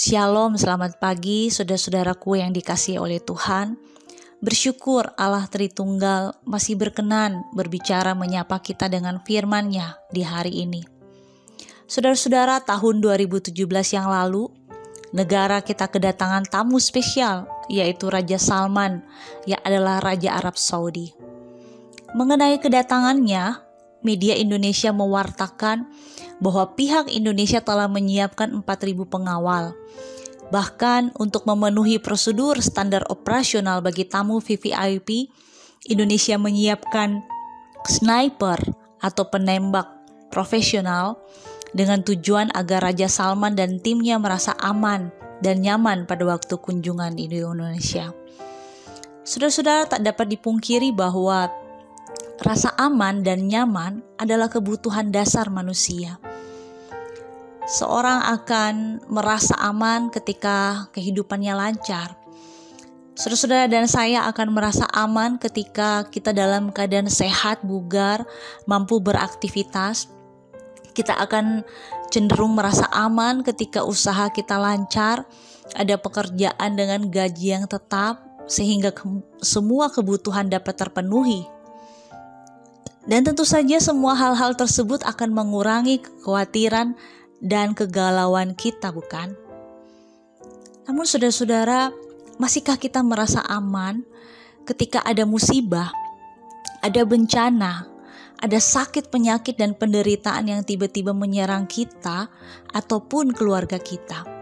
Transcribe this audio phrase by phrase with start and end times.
[0.00, 3.76] Shalom, selamat pagi saudara-saudaraku yang dikasihi oleh Tuhan.
[4.40, 10.80] Bersyukur Allah Tritunggal masih berkenan berbicara menyapa kita dengan firman-Nya di hari ini.
[11.84, 13.52] Saudara-saudara, tahun 2017
[13.92, 14.48] yang lalu,
[15.12, 19.04] negara kita kedatangan tamu spesial, yaitu Raja Salman,
[19.44, 21.12] yang adalah Raja Arab Saudi.
[22.16, 23.68] Mengenai kedatangannya,
[24.00, 25.88] media Indonesia mewartakan
[26.40, 29.76] bahwa pihak Indonesia telah menyiapkan 4.000 pengawal.
[30.50, 35.30] Bahkan untuk memenuhi prosedur standar operasional bagi tamu VVIP,
[35.86, 37.22] Indonesia menyiapkan
[37.86, 38.58] sniper
[39.00, 39.86] atau penembak
[40.28, 41.16] profesional
[41.70, 47.30] dengan tujuan agar Raja Salman dan timnya merasa aman dan nyaman pada waktu kunjungan di
[47.30, 48.10] Indonesia.
[49.22, 51.46] Saudara-saudara tak dapat dipungkiri bahwa
[52.40, 56.20] rasa aman dan nyaman adalah kebutuhan dasar manusia
[57.70, 62.18] seorang akan merasa aman ketika kehidupannya lancar.
[63.14, 68.26] Saudara-saudara dan saya akan merasa aman ketika kita dalam keadaan sehat, bugar,
[68.66, 70.10] mampu beraktivitas.
[70.90, 71.62] Kita akan
[72.10, 75.22] cenderung merasa aman ketika usaha kita lancar,
[75.78, 78.18] ada pekerjaan dengan gaji yang tetap,
[78.50, 79.06] sehingga ke
[79.44, 81.46] semua kebutuhan dapat terpenuhi.
[83.10, 86.94] Dan tentu saja, semua hal-hal tersebut akan mengurangi kekhawatiran
[87.42, 89.34] dan kegalauan kita, bukan?
[90.86, 91.90] Namun, saudara-saudara,
[92.38, 94.06] masihkah kita merasa aman
[94.62, 95.90] ketika ada musibah,
[96.86, 97.90] ada bencana,
[98.38, 102.30] ada sakit, penyakit, dan penderitaan yang tiba-tiba menyerang kita
[102.70, 104.39] ataupun keluarga kita?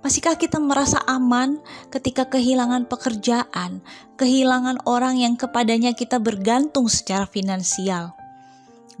[0.00, 1.60] Masihkah kita merasa aman
[1.92, 3.84] ketika kehilangan pekerjaan,
[4.16, 8.16] kehilangan orang yang kepadanya kita bergantung secara finansial?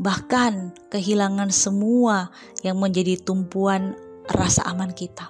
[0.00, 2.32] bahkan kehilangan semua
[2.64, 3.92] yang menjadi tumpuan
[4.32, 5.28] rasa aman kita.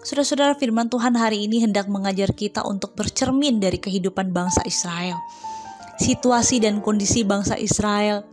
[0.00, 5.20] Saudara-saudara, firman Tuhan hari ini hendak mengajar kita untuk bercermin dari kehidupan bangsa Israel.
[6.00, 8.24] Situasi dan kondisi bangsa Israel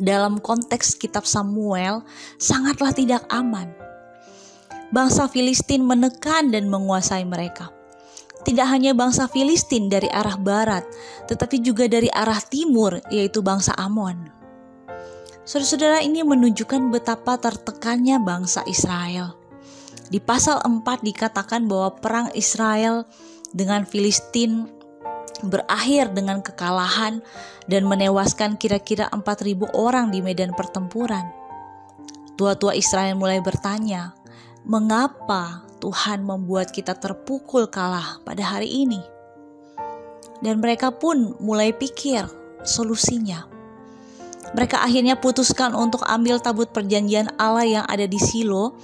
[0.00, 2.00] dalam konteks kitab Samuel
[2.40, 3.91] sangatlah tidak aman.
[4.92, 7.72] Bangsa Filistin menekan dan menguasai mereka
[8.42, 10.82] tidak hanya bangsa Filistin dari arah barat,
[11.30, 14.18] tetapi juga dari arah timur, yaitu bangsa Amon.
[15.46, 19.38] Saudara-saudara ini menunjukkan betapa tertekannya bangsa Israel.
[20.10, 23.06] Di pasal 4 dikatakan bahwa perang Israel
[23.54, 24.66] dengan Filistin
[25.42, 27.22] berakhir dengan kekalahan
[27.66, 31.30] dan menewaskan kira-kira 4.000 orang di medan pertempuran.
[32.34, 34.14] Tua-tua Israel mulai bertanya,
[34.62, 39.02] mengapa Tuhan membuat kita terpukul kalah pada hari ini.
[40.42, 42.26] Dan mereka pun mulai pikir
[42.62, 43.46] solusinya.
[44.54, 48.74] Mereka akhirnya putuskan untuk ambil tabut perjanjian Allah yang ada di Silo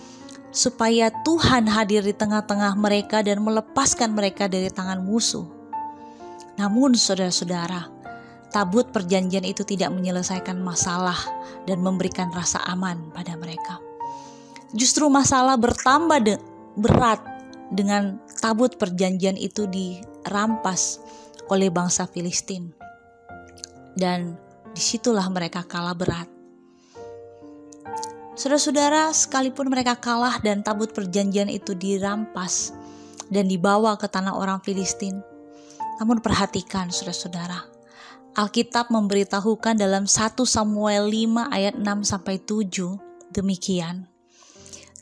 [0.48, 5.44] supaya Tuhan hadir di tengah-tengah mereka dan melepaskan mereka dari tangan musuh.
[6.56, 7.86] Namun saudara-saudara,
[8.50, 11.18] tabut perjanjian itu tidak menyelesaikan masalah
[11.68, 13.87] dan memberikan rasa aman pada mereka.
[14.76, 16.38] Justru masalah bertambah
[16.76, 17.20] berat
[17.72, 21.00] dengan tabut perjanjian itu dirampas
[21.48, 22.72] oleh bangsa Filistin.
[23.96, 24.36] Dan
[24.72, 26.28] di situlah mereka kalah berat.
[28.38, 32.70] Saudara-saudara, sekalipun mereka kalah dan tabut perjanjian itu dirampas
[33.26, 35.18] dan dibawa ke tanah orang Filistin,
[35.98, 37.66] namun perhatikan saudara-saudara,
[38.38, 44.06] Alkitab memberitahukan dalam 1 Samuel 5 ayat 6 sampai 7 demikian.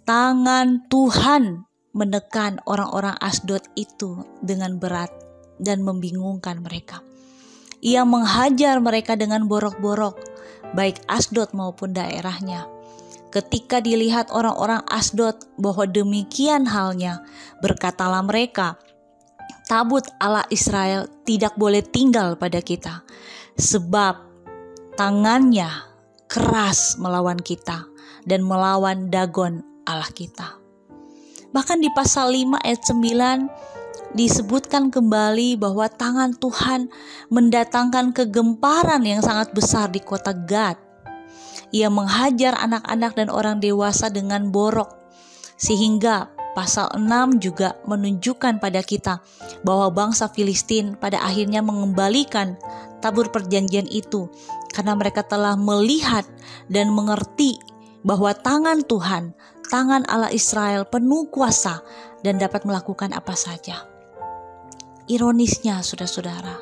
[0.06, 5.10] Tangan Tuhan menekan orang-orang Asdod itu dengan berat
[5.58, 7.02] dan membingungkan mereka.
[7.82, 10.14] Ia menghajar mereka dengan borok-borok,
[10.78, 12.70] baik Asdod maupun daerahnya.
[13.34, 17.26] Ketika dilihat orang-orang Asdod bahwa demikian halnya,
[17.58, 18.78] berkatalah mereka,
[19.66, 23.02] tabut Allah Israel tidak boleh tinggal pada kita,
[23.58, 24.22] sebab
[24.94, 25.82] tangannya
[26.30, 27.90] keras melawan kita
[28.22, 30.58] dan melawan Dagon Allah kita.
[31.54, 36.92] Bahkan di pasal 5 ayat 9 disebutkan kembali bahwa tangan Tuhan
[37.32, 40.76] mendatangkan kegemparan yang sangat besar di kota Gad.
[41.72, 44.92] Ia menghajar anak-anak dan orang dewasa dengan borok
[45.56, 49.20] sehingga pasal 6 juga menunjukkan pada kita
[49.60, 52.56] bahwa bangsa Filistin pada akhirnya mengembalikan
[53.04, 54.28] tabur perjanjian itu
[54.72, 56.24] karena mereka telah melihat
[56.72, 57.60] dan mengerti
[58.06, 59.36] bahwa tangan Tuhan
[59.68, 61.82] tangan Allah Israel penuh kuasa
[62.22, 63.86] dan dapat melakukan apa saja.
[65.06, 66.58] Ironisnya, saudara-saudara,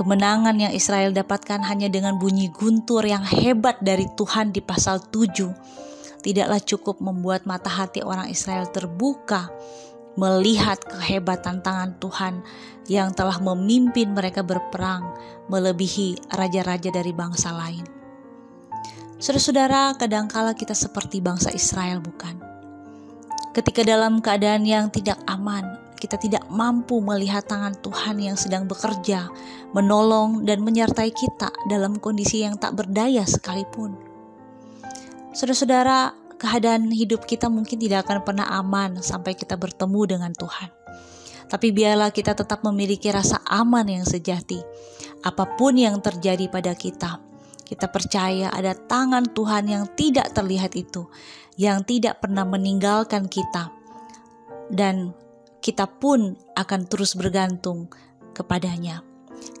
[0.00, 5.84] kemenangan yang Israel dapatkan hanya dengan bunyi guntur yang hebat dari Tuhan di pasal 7
[6.24, 9.52] tidaklah cukup membuat mata hati orang Israel terbuka
[10.16, 12.40] melihat kehebatan tangan Tuhan
[12.88, 15.12] yang telah memimpin mereka berperang
[15.52, 18.03] melebihi raja-raja dari bangsa lain.
[19.22, 22.34] Saudara-saudara, kadangkala kita seperti bangsa Israel bukan?
[23.54, 29.30] Ketika dalam keadaan yang tidak aman, kita tidak mampu melihat tangan Tuhan yang sedang bekerja,
[29.70, 33.94] menolong dan menyertai kita dalam kondisi yang tak berdaya sekalipun.
[35.30, 40.74] Saudara-saudara, keadaan hidup kita mungkin tidak akan pernah aman sampai kita bertemu dengan Tuhan.
[41.46, 44.58] Tapi biarlah kita tetap memiliki rasa aman yang sejati.
[45.22, 47.22] Apa pun yang terjadi pada kita,
[47.74, 51.10] kita percaya ada tangan Tuhan yang tidak terlihat itu,
[51.58, 53.74] yang tidak pernah meninggalkan kita.
[54.70, 55.10] Dan
[55.58, 57.90] kita pun akan terus bergantung
[58.30, 59.02] kepadanya.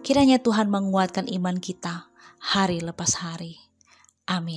[0.06, 2.06] Kiranya Tuhan menguatkan iman kita
[2.38, 3.58] hari lepas hari.
[4.30, 4.52] Amin.